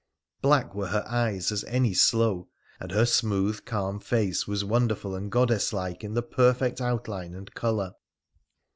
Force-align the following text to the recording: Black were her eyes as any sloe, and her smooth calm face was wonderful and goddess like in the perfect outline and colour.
Black 0.41 0.73
were 0.73 0.87
her 0.87 1.03
eyes 1.07 1.51
as 1.51 1.63
any 1.65 1.93
sloe, 1.93 2.49
and 2.79 2.91
her 2.91 3.05
smooth 3.05 3.65
calm 3.65 3.99
face 3.99 4.47
was 4.47 4.65
wonderful 4.65 5.13
and 5.13 5.31
goddess 5.31 5.73
like 5.73 6.03
in 6.03 6.15
the 6.15 6.23
perfect 6.23 6.81
outline 6.81 7.35
and 7.35 7.53
colour. 7.53 7.93